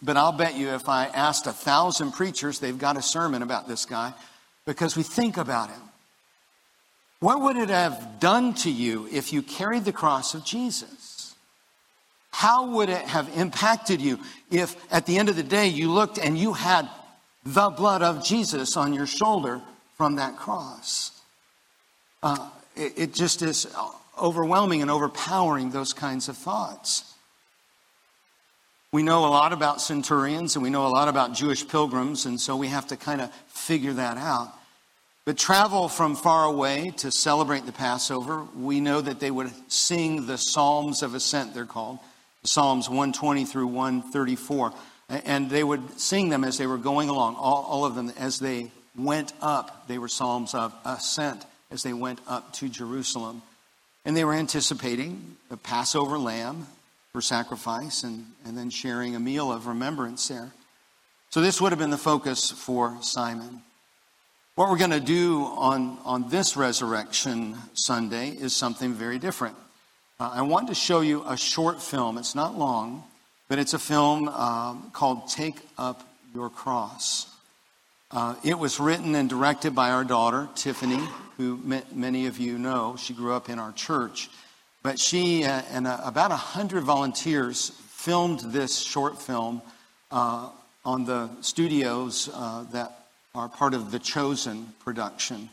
but 0.00 0.16
I'll 0.16 0.32
bet 0.32 0.56
you 0.56 0.70
if 0.70 0.88
I 0.88 1.06
asked 1.06 1.46
a 1.46 1.52
thousand 1.52 2.12
preachers, 2.12 2.60
they've 2.60 2.78
got 2.78 2.96
a 2.96 3.02
sermon 3.02 3.42
about 3.42 3.68
this 3.68 3.84
guy 3.84 4.14
because 4.64 4.96
we 4.96 5.02
think 5.02 5.36
about 5.36 5.70
him. 5.70 5.80
What 7.20 7.40
would 7.42 7.56
it 7.56 7.68
have 7.68 8.20
done 8.20 8.54
to 8.54 8.70
you 8.70 9.08
if 9.10 9.32
you 9.32 9.42
carried 9.42 9.84
the 9.84 9.92
cross 9.92 10.34
of 10.34 10.44
Jesus? 10.44 11.34
How 12.30 12.70
would 12.70 12.88
it 12.88 13.02
have 13.02 13.28
impacted 13.36 14.00
you 14.00 14.20
if 14.50 14.76
at 14.92 15.06
the 15.06 15.18
end 15.18 15.28
of 15.28 15.36
the 15.36 15.42
day 15.42 15.66
you 15.66 15.90
looked 15.90 16.18
and 16.18 16.38
you 16.38 16.52
had 16.52 16.88
the 17.54 17.70
blood 17.70 18.02
of 18.02 18.24
Jesus 18.24 18.76
on 18.76 18.92
your 18.92 19.06
shoulder 19.06 19.62
from 19.96 20.16
that 20.16 20.36
cross. 20.36 21.12
Uh, 22.22 22.50
it, 22.76 22.92
it 22.96 23.14
just 23.14 23.42
is 23.42 23.66
overwhelming 24.20 24.82
and 24.82 24.90
overpowering 24.90 25.70
those 25.70 25.92
kinds 25.92 26.28
of 26.28 26.36
thoughts. 26.36 27.14
We 28.92 29.02
know 29.02 29.26
a 29.26 29.30
lot 29.30 29.52
about 29.52 29.80
centurions 29.80 30.56
and 30.56 30.62
we 30.62 30.70
know 30.70 30.86
a 30.86 30.88
lot 30.88 31.08
about 31.08 31.34
Jewish 31.34 31.66
pilgrims, 31.66 32.26
and 32.26 32.40
so 32.40 32.56
we 32.56 32.68
have 32.68 32.86
to 32.88 32.96
kind 32.96 33.20
of 33.20 33.32
figure 33.48 33.92
that 33.94 34.16
out. 34.16 34.52
But 35.28 35.36
travel 35.36 35.90
from 35.90 36.16
far 36.16 36.46
away 36.46 36.90
to 36.96 37.10
celebrate 37.10 37.66
the 37.66 37.72
Passover. 37.72 38.46
We 38.56 38.80
know 38.80 38.98
that 38.98 39.20
they 39.20 39.30
would 39.30 39.50
sing 39.70 40.24
the 40.24 40.38
Psalms 40.38 41.02
of 41.02 41.14
Ascent, 41.14 41.52
they're 41.52 41.66
called, 41.66 41.98
Psalms 42.44 42.88
120 42.88 43.44
through 43.44 43.66
134. 43.66 44.72
And 45.10 45.50
they 45.50 45.62
would 45.62 46.00
sing 46.00 46.30
them 46.30 46.44
as 46.44 46.56
they 46.56 46.66
were 46.66 46.78
going 46.78 47.10
along, 47.10 47.34
all, 47.34 47.62
all 47.68 47.84
of 47.84 47.94
them 47.94 48.10
as 48.16 48.38
they 48.38 48.70
went 48.96 49.34
up. 49.42 49.86
They 49.86 49.98
were 49.98 50.08
Psalms 50.08 50.54
of 50.54 50.72
Ascent 50.86 51.44
as 51.70 51.82
they 51.82 51.92
went 51.92 52.20
up 52.26 52.54
to 52.54 52.70
Jerusalem. 52.70 53.42
And 54.06 54.16
they 54.16 54.24
were 54.24 54.32
anticipating 54.32 55.36
the 55.50 55.58
Passover 55.58 56.16
lamb 56.16 56.68
for 57.12 57.20
sacrifice 57.20 58.02
and, 58.02 58.24
and 58.46 58.56
then 58.56 58.70
sharing 58.70 59.14
a 59.14 59.20
meal 59.20 59.52
of 59.52 59.66
remembrance 59.66 60.26
there. 60.28 60.52
So 61.28 61.42
this 61.42 61.60
would 61.60 61.72
have 61.72 61.78
been 61.78 61.90
the 61.90 61.98
focus 61.98 62.50
for 62.50 62.96
Simon. 63.02 63.60
What 64.58 64.70
we're 64.70 64.78
going 64.78 64.90
to 64.90 64.98
do 64.98 65.44
on, 65.44 65.98
on 66.04 66.30
this 66.30 66.56
Resurrection 66.56 67.54
Sunday 67.74 68.30
is 68.30 68.52
something 68.52 68.92
very 68.92 69.20
different. 69.20 69.54
Uh, 70.18 70.32
I 70.34 70.42
want 70.42 70.66
to 70.66 70.74
show 70.74 70.98
you 71.00 71.22
a 71.28 71.36
short 71.36 71.80
film. 71.80 72.18
It's 72.18 72.34
not 72.34 72.58
long, 72.58 73.04
but 73.46 73.60
it's 73.60 73.72
a 73.72 73.78
film 73.78 74.28
uh, 74.28 74.74
called 74.90 75.28
Take 75.28 75.60
Up 75.78 76.02
Your 76.34 76.50
Cross. 76.50 77.32
Uh, 78.10 78.34
it 78.42 78.58
was 78.58 78.80
written 78.80 79.14
and 79.14 79.30
directed 79.30 79.76
by 79.76 79.92
our 79.92 80.02
daughter, 80.02 80.48
Tiffany, 80.56 81.06
who 81.36 81.62
many 81.92 82.26
of 82.26 82.38
you 82.38 82.58
know. 82.58 82.96
She 82.98 83.14
grew 83.14 83.34
up 83.34 83.48
in 83.48 83.60
our 83.60 83.70
church. 83.70 84.28
But 84.82 84.98
she 84.98 85.44
uh, 85.44 85.62
and 85.70 85.86
uh, 85.86 86.00
about 86.02 86.30
100 86.30 86.82
volunteers 86.82 87.70
filmed 87.90 88.40
this 88.40 88.76
short 88.76 89.22
film 89.22 89.62
uh, 90.10 90.50
on 90.84 91.04
the 91.04 91.30
studios 91.42 92.26
that 92.72 92.98
are 93.34 93.48
part 93.48 93.74
of 93.74 93.90
the 93.90 93.98
Chosen 93.98 94.72
production. 94.84 95.48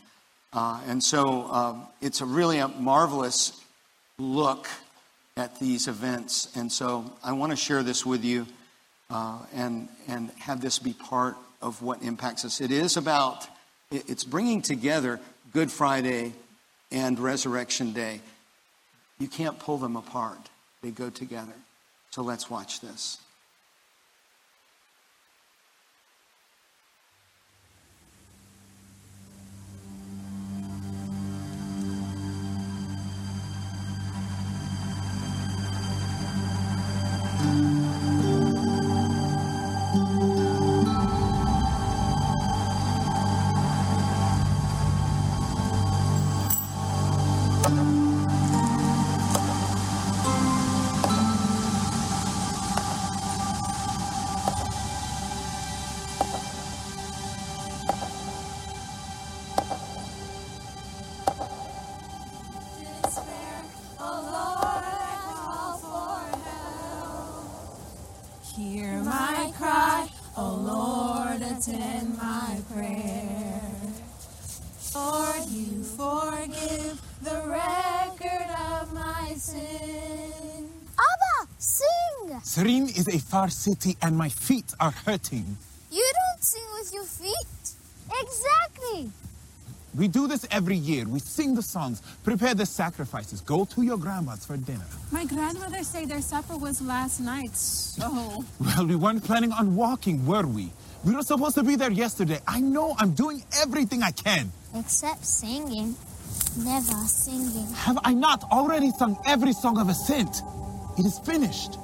Uh, 0.52 0.80
and 0.86 1.02
so 1.02 1.48
uh, 1.50 1.74
it's 2.00 2.20
a 2.20 2.26
really 2.26 2.58
a 2.58 2.68
marvelous 2.68 3.62
look 4.18 4.68
at 5.36 5.58
these 5.60 5.86
events. 5.86 6.56
And 6.56 6.72
so 6.72 7.12
I 7.22 7.32
want 7.32 7.52
to 7.52 7.56
share 7.56 7.82
this 7.82 8.06
with 8.06 8.24
you 8.24 8.46
uh, 9.10 9.38
and, 9.54 9.88
and 10.08 10.30
have 10.38 10.60
this 10.60 10.78
be 10.78 10.94
part 10.94 11.36
of 11.60 11.82
what 11.82 12.02
impacts 12.02 12.44
us. 12.44 12.60
It 12.60 12.70
is 12.70 12.96
about, 12.96 13.46
it's 13.90 14.24
bringing 14.24 14.62
together 14.62 15.20
Good 15.52 15.70
Friday 15.70 16.32
and 16.90 17.18
Resurrection 17.18 17.92
Day. 17.92 18.20
You 19.18 19.28
can't 19.28 19.58
pull 19.58 19.78
them 19.78 19.96
apart, 19.96 20.38
they 20.82 20.90
go 20.90 21.10
together. 21.10 21.54
So 22.10 22.22
let's 22.22 22.48
watch 22.48 22.80
this. 22.80 23.18
A 83.16 83.18
far 83.18 83.48
city 83.48 83.96
and 84.02 84.16
my 84.16 84.28
feet 84.28 84.74
are 84.78 84.90
hurting. 84.90 85.56
You 85.90 86.06
don't 86.20 86.42
sing 86.42 86.66
with 86.78 86.92
your 86.92 87.04
feet. 87.04 87.62
Exactly. 88.22 89.10
We 89.96 90.06
do 90.08 90.28
this 90.28 90.46
every 90.50 90.76
year. 90.76 91.08
We 91.08 91.20
sing 91.20 91.54
the 91.54 91.62
songs, 91.62 92.02
prepare 92.24 92.54
the 92.54 92.66
sacrifices, 92.66 93.40
go 93.40 93.64
to 93.64 93.80
your 93.82 93.96
grandma's 93.96 94.44
for 94.44 94.58
dinner. 94.58 94.84
My 95.10 95.24
grandmother 95.24 95.82
said 95.82 96.10
their 96.10 96.20
supper 96.20 96.58
was 96.58 96.82
last 96.82 97.20
night, 97.20 97.56
so... 97.56 98.44
Well, 98.60 98.86
we 98.86 98.96
weren't 98.96 99.24
planning 99.24 99.52
on 99.52 99.74
walking, 99.74 100.26
were 100.26 100.46
we? 100.46 100.70
We 101.02 101.14
were 101.14 101.22
supposed 101.22 101.54
to 101.54 101.62
be 101.62 101.76
there 101.76 101.90
yesterday. 101.90 102.40
I 102.46 102.60
know 102.60 102.94
I'm 102.98 103.12
doing 103.12 103.42
everything 103.62 104.02
I 104.02 104.10
can. 104.10 104.52
Except 104.74 105.24
singing. 105.24 105.96
Never 106.58 106.92
singing. 107.06 107.72
Have 107.72 107.98
I 108.04 108.12
not 108.12 108.44
already 108.52 108.90
sung 108.90 109.16
every 109.24 109.54
song 109.54 109.78
of 109.78 109.88
ascent? 109.88 110.42
It 110.98 111.06
is 111.06 111.18
finished. 111.20 111.78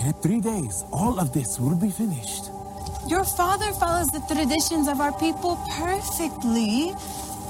In 0.00 0.12
three 0.14 0.40
days, 0.40 0.84
all 0.92 1.18
of 1.18 1.32
this 1.32 1.58
will 1.58 1.74
be 1.76 1.90
finished. 1.90 2.50
Your 3.08 3.24
father 3.24 3.72
follows 3.72 4.08
the 4.08 4.20
traditions 4.32 4.86
of 4.88 5.00
our 5.00 5.12
people 5.18 5.56
perfectly. 5.76 6.90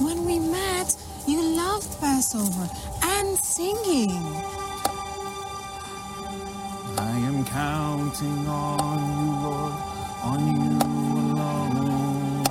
When 0.01 0.25
we 0.25 0.39
met, 0.39 0.97
you 1.27 1.43
loved 1.43 2.01
Passover 2.01 2.69
and 3.03 3.37
singing. 3.39 4.11
I 6.99 7.19
am 7.31 7.45
counting 7.45 8.49
on 8.49 8.99
you, 9.19 9.31
Lord, 9.45 9.73
on 10.23 10.41
you 10.55 10.79
alone. 11.33 12.47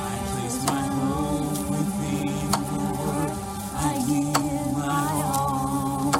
I 0.00 0.16
place 0.30 0.58
my 0.66 0.84
hope 0.98 1.70
within 1.70 2.50
the 2.70 2.80
word. 2.98 3.32
I 3.76 3.94
give 4.08 4.72
my 4.78 5.10
all. 5.26 6.12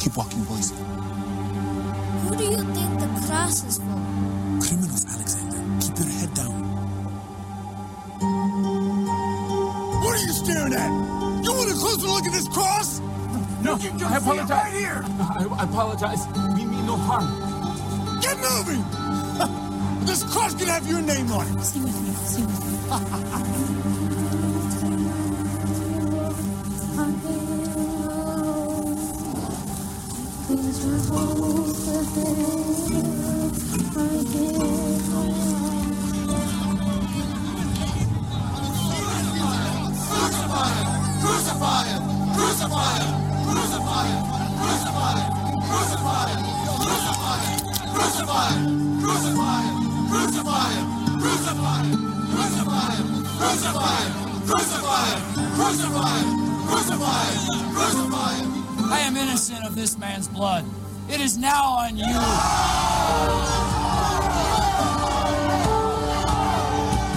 Keep 0.00 0.16
walking, 0.16 0.44
apologize. 14.22 14.50
Right 14.50 14.72
here. 14.72 15.04
I, 15.04 15.46
I 15.58 15.64
apologize. 15.64 16.26
We 16.56 16.64
mean 16.64 16.86
no 16.86 16.96
harm. 16.96 17.26
Get 18.20 18.38
moving! 18.38 18.84
this 20.06 20.22
cross 20.32 20.54
can 20.54 20.68
have 20.68 20.86
your 20.86 21.02
name 21.02 21.30
on 21.32 21.46
it. 21.46 21.60
Sing 21.62 21.82
with 21.82 22.00
me. 22.02 22.14
Sing 22.14 22.46
with 22.46 22.66
me. 22.66 22.72
I 43.94 44.06
am 59.00 59.16
innocent 59.16 59.64
of 59.66 59.74
this 59.74 59.98
man's 59.98 60.28
blood. 60.28 60.64
It 61.10 61.20
is 61.20 61.36
now 61.36 61.64
on 61.64 61.98
you. 61.98 62.04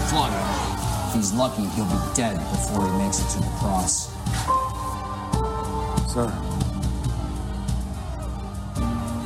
Flog. 0.09 0.33
If 1.07 1.13
he's 1.15 1.31
lucky, 1.33 1.63
he'll 1.67 1.85
be 1.85 1.97
dead 2.15 2.37
before 2.51 2.85
he 2.85 2.91
makes 2.97 3.19
it 3.19 3.29
to 3.29 3.39
the 3.39 3.49
cross. 3.59 4.09
Sir, 6.11 6.27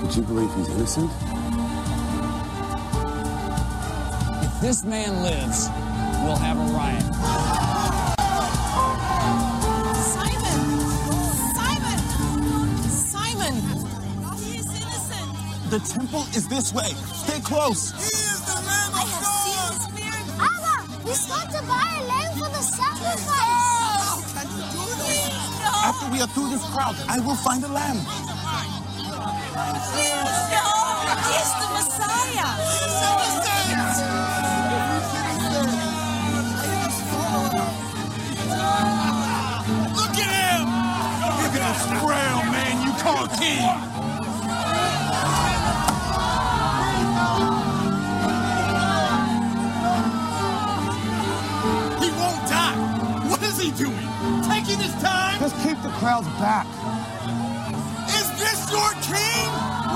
but 0.09 0.17
you 0.17 0.23
believe 0.23 0.51
he's 0.55 0.69
innocent? 0.69 1.11
If 4.41 4.59
this 4.59 4.83
man 4.83 5.21
lives, 5.21 5.69
we'll 6.23 6.35
have 6.35 6.57
a 6.57 6.65
riot. 6.73 7.03
Simon! 10.09 10.61
Simon! 11.53 11.99
Simon! 12.89 13.53
He 14.39 14.57
is 14.57 14.65
innocent! 14.81 15.69
The 15.69 15.77
temple 15.77 16.25
is 16.33 16.47
this 16.47 16.73
way. 16.73 16.89
Stay 17.13 17.39
close. 17.41 17.91
He 17.91 18.07
is 18.07 18.41
the 18.47 18.55
Lamb 18.65 18.93
of 18.95 19.05
God! 19.21 19.45
Abba, 20.41 20.89
we 21.05 21.13
got 21.29 21.51
to 21.51 21.61
buy 21.67 21.85
a 21.85 22.03
lamb 22.07 22.33
for 22.33 22.49
the 22.49 22.63
sacrifice. 22.65 23.29
No! 23.93 24.25
Can 24.33 24.47
you 24.57 24.65
do 24.73 24.85
this? 25.05 25.29
No! 25.61 25.69
After 25.85 26.09
we 26.11 26.19
are 26.19 26.27
through 26.29 26.49
this 26.49 26.65
crowd, 26.71 26.95
I 27.07 27.19
will 27.19 27.35
find 27.35 27.63
a 27.63 27.67
lamb. 27.67 28.28
He's 29.49 29.57
the 31.59 31.67
Messiah. 31.73 32.51
Look 39.95 40.17
at 40.19 40.29
him! 40.29 40.65
Man 42.51 42.75
you 42.85 42.93
call! 43.01 43.25
He 51.99 52.09
won't 52.11 52.43
die! 52.47 52.75
What 53.29 53.41
is 53.43 53.57
he 53.59 53.71
doing? 53.71 54.07
Taking 54.43 54.79
his 54.79 54.93
time? 55.01 55.39
Just 55.39 55.55
keep 55.63 55.81
the 55.81 55.89
crowds 55.97 56.27
back. 56.39 56.67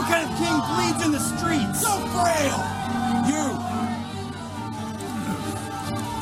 What 0.04 0.12
kind 0.12 0.30
of 0.30 0.38
king 0.38 0.60
bleeds 0.76 1.06
in 1.06 1.12
the 1.14 1.20
streets? 1.20 1.80
So 1.80 1.88
frail! 2.12 2.60
You! 3.24 3.56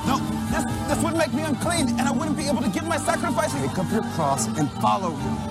No, 0.06 0.20
that's, 0.52 0.66
that's 0.88 1.02
what 1.02 1.18
make 1.18 1.34
me 1.34 1.42
unclean, 1.42 1.90
and 1.90 2.02
I 2.02 2.12
wouldn't 2.12 2.38
be 2.38 2.48
able 2.48 2.62
to 2.62 2.70
give 2.70 2.86
my 2.86 2.98
sacrifice. 2.98 3.52
Pick 3.60 3.80
up 3.80 3.92
your 3.92 4.04
cross 4.14 4.46
and 4.46 4.70
follow 4.74 5.10
him. 5.16 5.51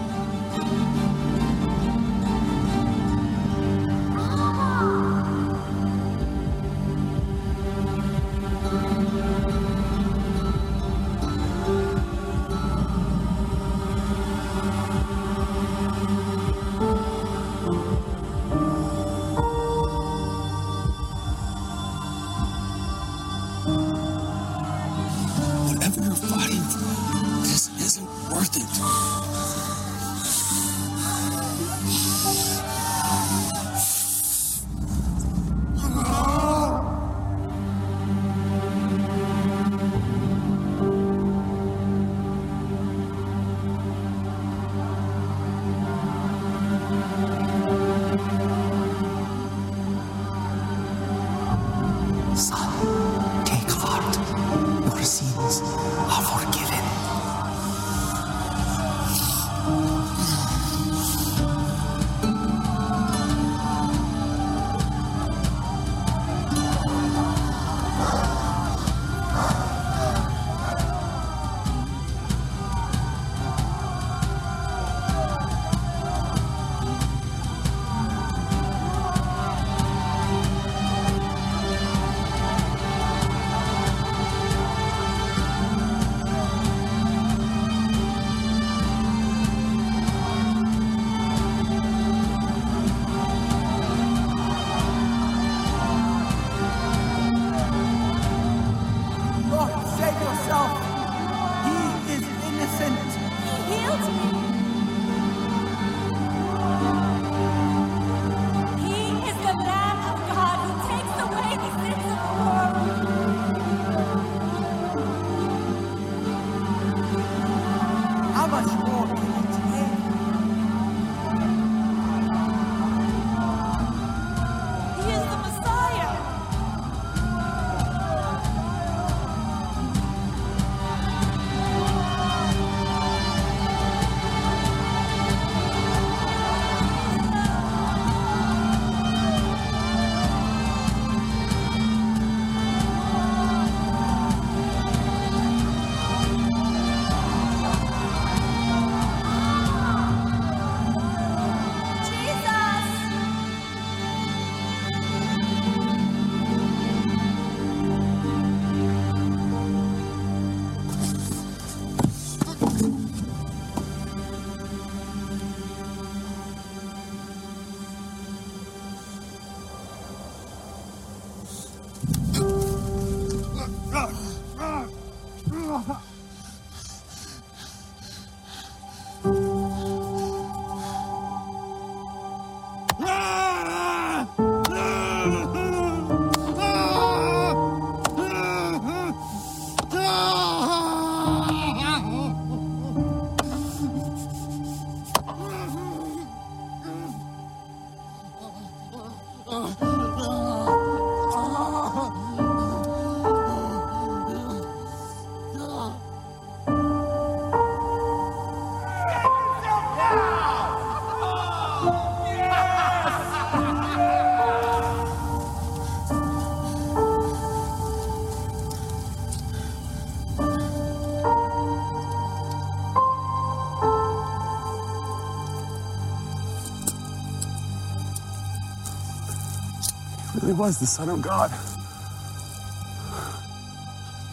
Was 230.61 230.79
the 230.79 230.85
Son 230.85 231.09
of 231.09 231.23
God. 231.23 231.51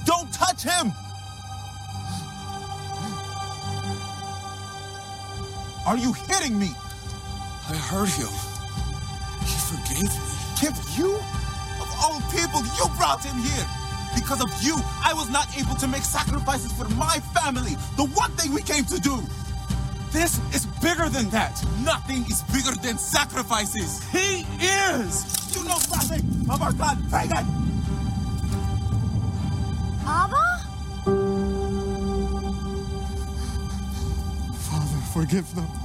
Don't 0.03 0.29
touch 0.33 0.61
him! 0.61 0.91
Are 5.87 5.95
you 5.95 6.11
hitting 6.11 6.59
me? 6.59 6.71
I 7.69 7.75
hurt 7.79 8.09
him. 8.09 8.27
He 9.47 9.55
forgave 9.71 10.11
me. 10.11 10.35
Give 10.59 10.75
you? 10.99 11.15
Of 11.79 11.89
all 12.03 12.19
people, 12.35 12.59
you 12.75 12.85
brought 12.97 13.23
him 13.23 13.37
here. 13.37 13.65
Because 14.13 14.43
of 14.43 14.51
you, 14.61 14.75
I 15.05 15.13
was 15.13 15.29
not 15.29 15.47
able 15.57 15.75
to 15.75 15.87
make 15.87 16.03
sacrifices 16.03 16.73
for 16.73 16.89
my 16.95 17.19
family. 17.39 17.77
The 17.95 18.03
one 18.03 18.31
thing 18.31 18.53
we 18.53 18.63
came 18.63 18.83
to 18.83 18.99
do. 18.99 19.23
This 20.11 20.41
is 20.53 20.65
bigger 20.83 21.07
than 21.07 21.29
that. 21.29 21.63
Nothing 21.85 22.25
is 22.25 22.43
bigger 22.51 22.75
than 22.81 22.97
sacrifices. 22.97 24.03
He 24.11 24.45
is. 24.59 25.46
You 25.57 25.63
know 25.63 25.69
nothing 25.69 26.21
of 26.51 26.61
our 26.61 26.71
God, 26.71 26.97
pagan. 27.09 27.45
Abba? 30.05 30.45
Father, 34.53 35.01
forgive 35.13 35.55
them. 35.55 35.76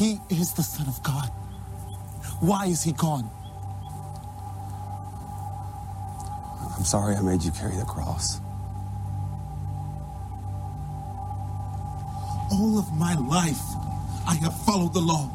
He 0.00 0.18
is 0.30 0.54
the 0.54 0.62
Son 0.62 0.88
of 0.88 1.02
God, 1.02 1.28
why 2.40 2.64
is 2.64 2.82
he 2.82 2.92
gone? 2.92 3.30
I'm 6.74 6.84
sorry 6.84 7.14
I 7.14 7.20
made 7.20 7.42
you 7.42 7.50
carry 7.50 7.76
the 7.76 7.84
cross. 7.84 8.40
All 12.50 12.78
of 12.78 12.90
my 12.94 13.14
life, 13.14 13.60
I 14.26 14.36
have 14.40 14.58
followed 14.64 14.94
the 14.94 15.00
law. 15.00 15.30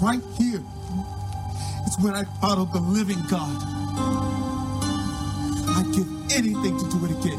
Right 0.00 0.22
here 0.38 0.62
is 1.88 1.98
where 1.98 2.14
I 2.14 2.22
followed 2.40 2.72
the 2.72 2.80
living 2.80 3.20
God. 3.28 3.56
I'd 5.74 5.90
give 5.92 6.06
anything 6.38 6.78
to 6.78 6.88
do 6.88 7.04
it 7.06 7.10
again. 7.18 7.38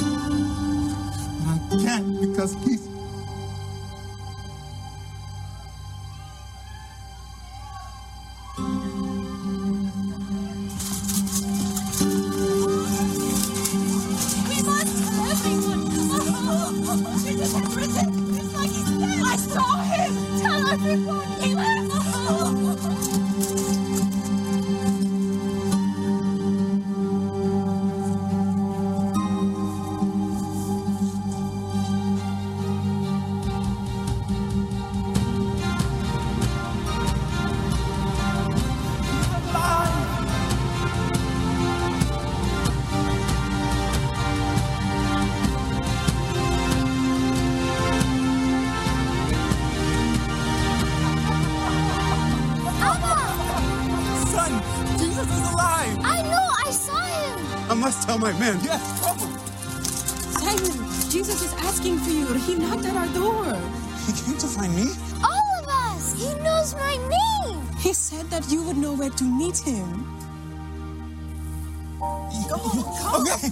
But 1.40 1.48
I 1.48 1.84
can't 1.86 2.20
because 2.20 2.54
he's 2.66 2.83
I 58.26 58.32
must 58.32 58.40
tell 58.40 58.40
my 58.40 58.40
men. 58.40 58.60
Yes, 58.64 59.00
trouble. 59.00 59.28
Simon, 60.40 61.12
Jesus 61.12 61.42
is 61.44 61.54
asking 61.56 62.00
for 62.00 62.12
you. 62.12 62.34
He 62.36 62.56
knocked 62.56 62.86
at 62.86 62.96
our 62.96 63.08
door. 63.14 63.46
He 64.08 64.14
came 64.14 64.38
to 64.40 64.48
find 64.48 64.76
me. 64.76 64.94
All 65.24 65.60
of 65.60 65.68
us. 65.68 66.14
He 66.20 66.34
knows 66.44 66.76
my 66.76 66.98
name. 67.10 67.68
He 67.80 67.94
said 67.94 68.30
that 68.30 68.50
you 68.52 68.64
would 68.64 68.78
know 68.78 68.94
where 68.94 69.12
to 69.12 69.24
meet 69.24 69.58
him. 69.60 70.08
Okay. 73.16 73.32
I 73.32 73.42
am 73.42 73.52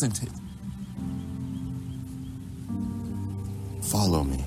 wasn't 0.00 0.22
it? 0.22 0.30
Follow 3.82 4.22
me. 4.22 4.37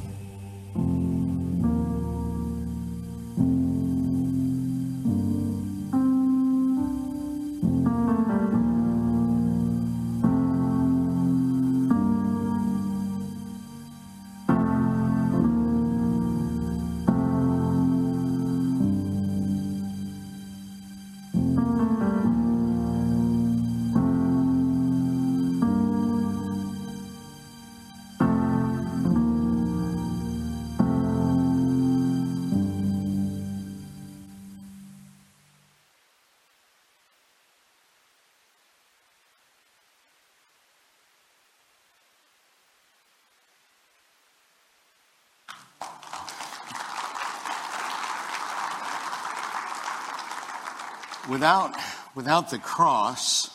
Without, 51.29 51.75
without 52.15 52.49
the 52.49 52.57
cross, 52.57 53.49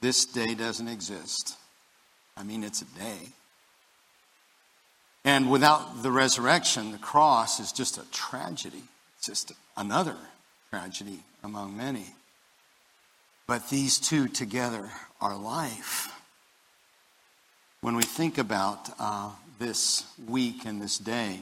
this 0.00 0.24
day 0.24 0.54
doesn't 0.54 0.88
exist. 0.88 1.56
I 2.36 2.42
mean, 2.42 2.64
it's 2.64 2.82
a 2.82 2.98
day. 2.98 3.18
And 5.24 5.50
without 5.50 6.02
the 6.02 6.10
resurrection, 6.10 6.92
the 6.92 6.98
cross 6.98 7.58
is 7.60 7.72
just 7.72 7.98
a 7.98 8.04
tragedy. 8.12 8.82
It's 9.16 9.26
just 9.26 9.52
another 9.76 10.16
tragedy 10.70 11.20
among 11.42 11.76
many. 11.76 12.06
But 13.46 13.68
these 13.68 13.98
two 13.98 14.28
together 14.28 14.90
are 15.20 15.36
life. 15.36 16.12
When 17.80 17.96
we 17.96 18.02
think 18.02 18.38
about 18.38 18.90
uh, 18.98 19.30
this 19.58 20.04
week 20.28 20.64
and 20.64 20.80
this 20.80 20.98
day, 20.98 21.40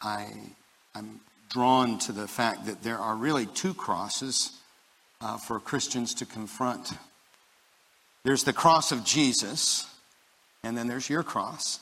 I, 0.00 0.28
I'm 0.94 1.20
drawn 1.48 1.98
to 2.00 2.12
the 2.12 2.28
fact 2.28 2.66
that 2.66 2.82
there 2.82 2.98
are 2.98 3.16
really 3.16 3.46
two 3.46 3.74
crosses 3.74 4.52
uh, 5.20 5.36
for 5.36 5.58
Christians 5.58 6.14
to 6.14 6.26
confront. 6.26 6.92
There's 8.24 8.44
the 8.44 8.52
cross 8.52 8.92
of 8.92 9.04
Jesus, 9.04 9.86
and 10.62 10.76
then 10.76 10.88
there's 10.88 11.08
your 11.08 11.22
cross. 11.22 11.80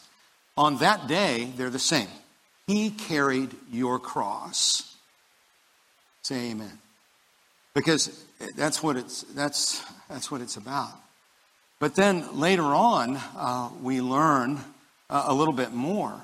On 0.56 0.78
that 0.78 1.06
day, 1.06 1.52
they're 1.56 1.70
the 1.70 1.78
same. 1.78 2.08
He 2.66 2.90
carried 2.90 3.50
your 3.70 3.98
cross. 3.98 4.94
Say 6.22 6.50
amen. 6.50 6.78
Because 7.74 8.24
that's 8.56 8.82
what 8.82 8.96
it's, 8.96 9.22
that's, 9.34 9.84
that's 10.08 10.30
what 10.30 10.40
it's 10.40 10.56
about. 10.56 10.94
But 11.78 11.94
then 11.94 12.38
later 12.38 12.64
on, 12.64 13.20
uh, 13.36 13.68
we 13.82 14.00
learn 14.00 14.58
uh, 15.10 15.24
a 15.26 15.34
little 15.34 15.52
bit 15.52 15.72
more. 15.72 16.20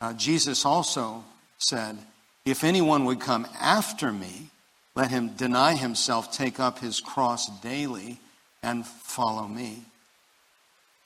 Uh, 0.00 0.12
Jesus 0.12 0.64
also 0.64 1.24
said, 1.58 1.96
If 2.44 2.64
anyone 2.64 3.04
would 3.04 3.20
come 3.20 3.46
after 3.60 4.12
me, 4.12 4.50
let 4.94 5.10
him 5.10 5.34
deny 5.36 5.74
himself, 5.74 6.32
take 6.32 6.58
up 6.58 6.78
his 6.78 7.00
cross 7.00 7.48
daily, 7.60 8.18
and 8.62 8.86
follow 8.86 9.46
me. 9.46 9.84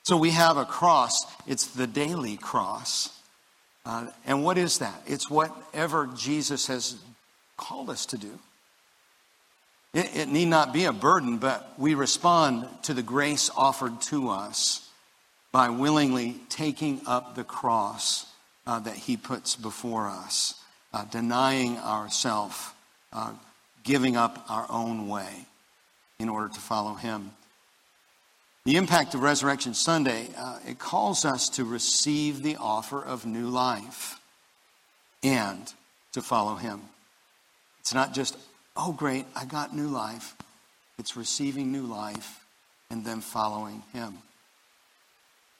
So 0.05 0.17
we 0.17 0.31
have 0.31 0.57
a 0.57 0.65
cross, 0.65 1.25
it's 1.47 1.67
the 1.67 1.87
daily 1.87 2.37
cross. 2.37 3.11
Uh, 3.87 4.07
and 4.27 4.45
what 4.45 4.59
is 4.59 4.79
that? 4.79 5.03
It's 5.07 5.31
whatever 5.31 6.09
Jesus 6.17 6.67
has 6.69 6.97
called 7.57 7.91
us 7.91 8.07
to 8.07 8.19
do. 8.19 8.39
It, 9.93 10.17
it 10.17 10.29
need 10.29 10.47
not 10.47 10.73
be 10.73 10.87
a 10.87 10.93
burden, 10.93 11.39
but 11.39 11.73
we 11.79 11.95
respond 11.95 12.67
to 12.83 12.95
the 12.95 13.03
grace 13.03 13.51
offered 13.57 14.01
to 14.03 14.31
us 14.31 14.89
by 15.53 15.69
willingly 15.71 16.41
taking 16.49 17.01
up 17.07 17.35
the 17.35 17.45
cross 17.45 18.27
uh, 18.67 18.81
that 18.81 18.97
He 18.97 19.17
puts 19.17 19.55
before 19.55 20.09
us, 20.09 20.61
uh, 20.95 21.05
denying 21.07 21.77
ourselves, 21.79 22.71
uh, 23.13 23.33
giving 23.83 24.17
up 24.17 24.47
our 24.49 24.65
own 24.71 25.09
way 25.09 25.47
in 26.21 26.29
order 26.29 26.49
to 26.49 26.61
follow 26.61 26.95
Him. 26.95 27.33
The 28.65 28.77
impact 28.77 29.15
of 29.15 29.21
Resurrection 29.21 29.75
Sunday, 29.75 30.29
uh, 30.39 30.61
it 30.67 30.79
calls 30.79 31.25
us 31.25 31.49
to 31.51 31.65
receive 31.65 32.43
the 32.43 32.57
offer 32.57 33.05
of 33.05 33.27
new 33.27 33.49
life 33.49 34.21
and 35.23 35.61
to 36.13 36.23
follow 36.23 36.55
Him. 36.55 36.81
It's 37.81 37.93
not 37.93 38.15
just, 38.15 38.39
oh, 38.77 38.93
great, 38.93 39.27
I 39.35 39.47
got 39.47 39.75
new 39.75 39.89
life. 39.89 40.37
It's 40.97 41.17
receiving 41.17 41.73
new 41.73 41.83
life 41.83 42.47
and 42.89 43.05
then 43.05 43.21
following 43.21 43.83
Him. 43.93 44.19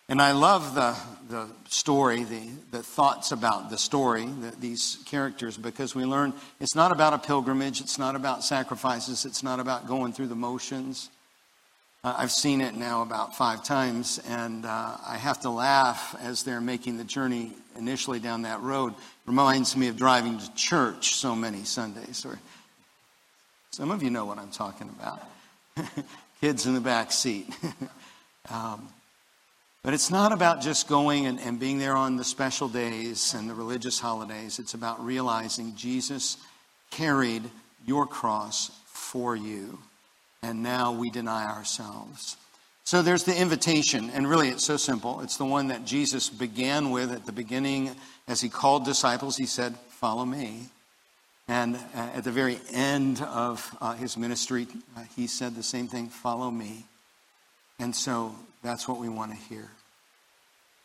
And 0.09 0.21
I 0.21 0.33
love 0.33 0.75
the, 0.75 0.95
the 1.31 1.49
story, 1.69 2.25
the, 2.25 2.49
the 2.71 2.83
thoughts 2.83 3.33
about 3.33 3.71
the 3.71 3.79
story, 3.79 4.27
the, 4.27 4.51
these 4.61 4.99
characters, 5.07 5.57
because 5.57 5.95
we 5.95 6.05
learn 6.05 6.35
it's 6.61 6.75
not 6.75 6.93
about 6.93 7.15
a 7.15 7.19
pilgrimage, 7.19 7.81
it's 7.81 7.99
not 7.99 8.15
about 8.15 8.45
sacrifices, 8.45 9.25
it's 9.25 9.43
not 9.43 9.61
about 9.61 9.87
going 9.87 10.13
through 10.13 10.27
the 10.27 10.35
motions. 10.35 11.09
Uh, 12.05 12.15
I've 12.19 12.31
seen 12.31 12.61
it 12.61 12.75
now 12.75 13.01
about 13.01 13.35
five 13.35 13.65
times, 13.65 14.21
and 14.29 14.67
uh, 14.67 14.97
I 15.07 15.17
have 15.17 15.41
to 15.41 15.51
laugh 15.51 16.15
as 16.21 16.43
they're 16.43 16.61
making 16.61 16.99
the 16.99 17.05
journey 17.05 17.53
initially 17.79 18.21
down 18.21 18.43
that 18.43 18.61
road. 18.61 18.93
Reminds 19.25 19.75
me 19.75 19.89
of 19.89 19.97
driving 19.97 20.39
to 20.39 20.55
church 20.55 21.15
so 21.15 21.35
many 21.35 21.65
Sundays. 21.65 22.27
Or 22.27 22.39
some 23.71 23.91
of 23.91 24.03
you 24.03 24.11
know 24.11 24.27
what 24.27 24.37
I'm 24.37 24.51
talking 24.51 24.91
about. 24.91 25.27
Kids 26.43 26.67
in 26.67 26.75
the 26.75 26.81
back 26.81 27.11
seat. 27.11 27.49
um, 28.51 28.87
but 29.85 29.93
it's 29.93 30.11
not 30.11 30.33
about 30.33 30.63
just 30.63 30.89
going 30.89 31.27
and, 31.27 31.39
and 31.39 31.61
being 31.61 31.79
there 31.79 31.95
on 31.95 32.17
the 32.17 32.25
special 32.25 32.69
days 32.69 33.35
and 33.35 33.49
the 33.49 33.55
religious 33.55 34.01
holidays. 34.01 34.59
It's 34.59 34.73
about 34.73 35.05
realizing 35.05 35.77
Jesus 35.77 36.39
carried 36.91 37.43
your 37.87 38.07
cross 38.07 38.71
for 38.87 39.37
you, 39.37 39.79
and 40.43 40.63
now 40.63 40.93
we 40.93 41.11
deny 41.11 41.45
ourselves. 41.45 42.39
So 42.85 43.03
there's 43.03 43.25
the 43.25 43.39
invitation, 43.39 44.11
and 44.15 44.27
really 44.27 44.49
it's 44.49 44.65
so 44.65 44.79
simple. 44.79 45.21
It's 45.21 45.37
the 45.37 45.45
one 45.45 45.69
that 45.69 45.85
Jesus 45.85 46.31
began 46.31 46.91
with 46.91 47.13
at 47.13 47.27
the 47.27 47.33
beginning 47.33 47.91
as 48.27 48.41
he 48.41 48.49
called 48.49 48.87
disciples. 48.87 49.37
He 49.37 49.47
said, 49.47 49.77
Follow 49.91 50.25
me. 50.25 50.69
And 51.47 51.77
uh, 51.77 52.11
at 52.15 52.25
the 52.25 52.33
very 52.33 52.59
end 52.73 53.21
of 53.21 53.77
uh, 53.83 53.95
his 53.95 54.17
ministry, 54.17 54.67
uh, 54.97 55.03
he 55.15 55.27
said 55.27 55.55
the 55.55 55.63
same 55.63 55.89
thing 55.89 56.09
Follow 56.09 56.51
me. 56.51 56.87
And 57.79 57.95
so 57.95 58.35
that's 58.65 58.89
what 58.89 58.99
we 58.99 59.11
want 59.11 59.31
to 59.31 59.37
hear. 59.37 59.71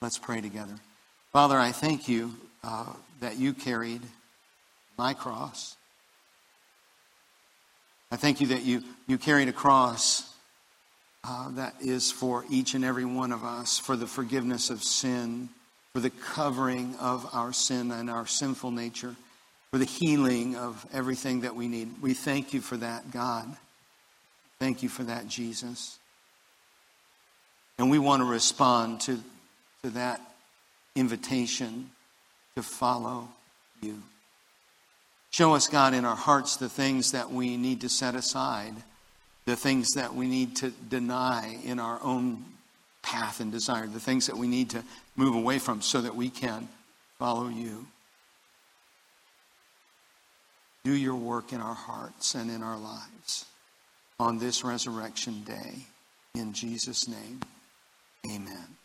Let's 0.01 0.19
pray 0.19 0.41
together. 0.41 0.75
Father, 1.31 1.57
I 1.57 1.71
thank 1.71 2.09
you 2.09 2.35
uh, 2.63 2.93
that 3.21 3.37
you 3.37 3.53
carried 3.53 4.01
my 4.97 5.13
cross. 5.13 5.77
I 8.11 8.17
thank 8.17 8.41
you 8.41 8.47
that 8.47 8.63
you, 8.63 8.83
you 9.07 9.17
carried 9.17 9.47
a 9.47 9.53
cross 9.53 10.29
uh, 11.23 11.51
that 11.51 11.75
is 11.79 12.11
for 12.11 12.43
each 12.49 12.73
and 12.73 12.83
every 12.83 13.05
one 13.05 13.31
of 13.31 13.43
us, 13.45 13.79
for 13.79 13.95
the 13.95 14.07
forgiveness 14.07 14.69
of 14.69 14.83
sin, 14.83 15.49
for 15.93 16.01
the 16.01 16.09
covering 16.09 16.95
of 16.99 17.27
our 17.33 17.53
sin 17.53 17.91
and 17.91 18.09
our 18.09 18.27
sinful 18.27 18.71
nature, 18.71 19.15
for 19.71 19.77
the 19.77 19.85
healing 19.85 20.55
of 20.55 20.85
everything 20.91 21.41
that 21.41 21.55
we 21.55 21.67
need. 21.67 22.01
We 22.01 22.13
thank 22.13 22.53
you 22.53 22.59
for 22.59 22.77
that, 22.77 23.11
God. 23.11 23.55
Thank 24.59 24.83
you 24.83 24.89
for 24.89 25.03
that, 25.03 25.27
Jesus. 25.27 25.97
And 27.79 27.89
we 27.89 27.97
want 27.97 28.21
to 28.21 28.25
respond 28.25 28.99
to, 29.01 29.17
to 29.83 29.89
that 29.91 30.21
invitation 30.95 31.89
to 32.55 32.61
follow 32.61 33.29
you. 33.81 34.03
Show 35.31 35.53
us, 35.53 35.69
God, 35.69 35.93
in 35.93 36.03
our 36.03 36.15
hearts 36.15 36.57
the 36.57 36.67
things 36.67 37.13
that 37.13 37.31
we 37.31 37.55
need 37.55 37.81
to 37.81 37.89
set 37.89 38.15
aside, 38.15 38.73
the 39.45 39.55
things 39.55 39.91
that 39.91 40.13
we 40.13 40.27
need 40.27 40.57
to 40.57 40.71
deny 40.89 41.57
in 41.63 41.79
our 41.79 41.99
own 42.03 42.43
path 43.01 43.39
and 43.39 43.49
desire, 43.49 43.87
the 43.87 43.99
things 43.99 44.27
that 44.27 44.35
we 44.35 44.47
need 44.47 44.71
to 44.71 44.83
move 45.15 45.33
away 45.33 45.57
from 45.57 45.81
so 45.81 46.01
that 46.01 46.15
we 46.15 46.29
can 46.29 46.67
follow 47.17 47.47
you. 47.47 47.87
Do 50.83 50.93
your 50.93 51.15
work 51.15 51.53
in 51.53 51.61
our 51.61 51.75
hearts 51.75 52.35
and 52.35 52.51
in 52.51 52.61
our 52.61 52.77
lives 52.77 53.45
on 54.19 54.37
this 54.37 54.65
resurrection 54.65 55.43
day. 55.43 55.85
In 56.35 56.53
Jesus' 56.53 57.07
name, 57.07 57.39
amen. 58.27 58.78